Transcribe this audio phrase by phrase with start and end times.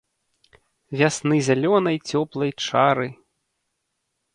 [1.01, 3.09] Вясны зялёнай цёплай чары!